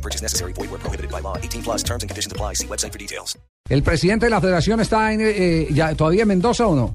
[0.00, 0.54] No purchase necessary.
[0.54, 1.36] Void where prohibited by law.
[1.36, 2.54] 18 plus terms and conditions apply.
[2.54, 3.36] See website for details.
[3.68, 6.94] ¿El presidente de la federación está en, eh, ya, todavía en Mendoza o no?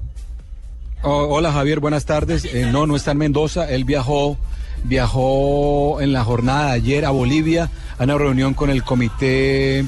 [1.02, 2.44] Oh, hola Javier, buenas tardes.
[2.44, 3.70] Eh, no, no está en Mendoza.
[3.70, 4.36] Él viajó,
[4.84, 9.86] viajó en la jornada de ayer a Bolivia a una reunión con el comité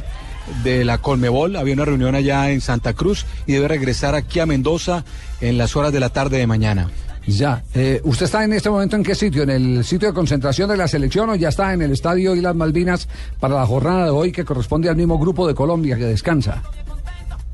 [0.62, 1.56] de la Colmebol.
[1.56, 5.04] Había una reunión allá en Santa Cruz y debe regresar aquí a Mendoza
[5.40, 6.88] en las horas de la tarde de mañana.
[7.28, 7.62] Ya.
[7.74, 9.42] Eh, ¿Usted está en este momento en qué sitio?
[9.42, 12.54] ¿En el sitio de concentración de la selección o ya está en el estadio Islas
[12.54, 13.06] Malvinas
[13.38, 16.62] para la jornada de hoy que corresponde al mismo grupo de Colombia que descansa?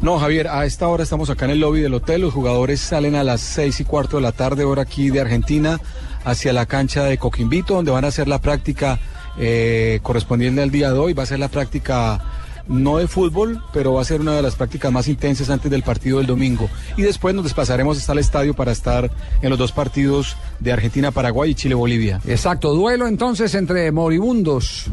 [0.00, 2.20] No, Javier, a esta hora estamos acá en el lobby del hotel.
[2.20, 5.81] Los jugadores salen a las seis y cuarto de la tarde, hora aquí de Argentina,
[6.25, 9.00] hacia la cancha de Coquimbito, donde van a hacer la práctica
[9.38, 11.14] eh, correspondiente al día de hoy.
[11.14, 12.20] Va a ser la práctica
[12.69, 15.83] no de fútbol, pero va a ser una de las prácticas más intensas antes del
[15.83, 16.69] partido del domingo.
[16.97, 19.11] Y después nos desplazaremos hasta el estadio para estar
[19.43, 22.21] en los dos partidos de Argentina-Paraguay y Chile-Bolivia.
[22.27, 24.87] Exacto, duelo entonces entre moribundos,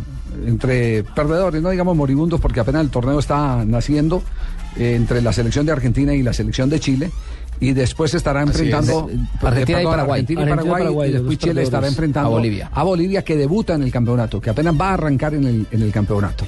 [0.46, 4.24] entre perdedores, no digamos moribundos porque apenas el torneo está naciendo,
[4.78, 7.12] eh, entre la selección de Argentina y la selección de Chile.
[7.60, 9.44] Y después estará enfrentando es.
[9.44, 10.22] Argentina y Paraguay.
[10.22, 12.72] Argentina y Argentina y Paraguay, y después Chile estará enfrentando A Bolivia.
[12.74, 15.82] a Bolivia que debuta en el campeonato, que apenas va a arrancar en el, en
[15.84, 16.44] el campeonato.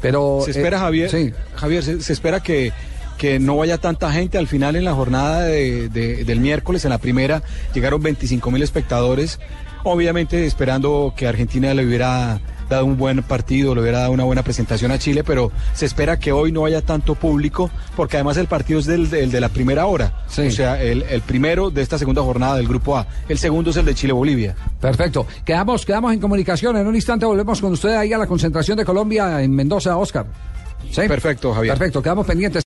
[0.00, 1.32] Pero Se espera, eh, Javier, Sí.
[1.54, 2.72] Javier, se, se espera que,
[3.18, 4.38] que no vaya tanta gente.
[4.38, 7.42] Al final, en la jornada de- de- del miércoles, en la primera,
[7.74, 9.38] llegaron 25 mil espectadores.
[9.84, 14.42] Obviamente, esperando que Argentina le hubiera dado un buen partido, le hubiera dado una buena
[14.42, 18.46] presentación a Chile, pero se espera que hoy no haya tanto público, porque además el
[18.46, 20.12] partido es del, del de la primera hora.
[20.28, 20.42] Sí.
[20.42, 23.06] O sea, el, el primero de esta segunda jornada del Grupo A.
[23.28, 24.54] El segundo es el de Chile-Bolivia.
[24.80, 25.26] Perfecto.
[25.46, 26.76] Quedamos, quedamos en comunicación.
[26.76, 30.26] En un instante volvemos con usted ahí a la concentración de Colombia en Mendoza, Oscar.
[30.90, 31.02] ¿Sí?
[31.08, 31.74] Perfecto, Javier.
[31.74, 32.64] Perfecto, quedamos pendientes.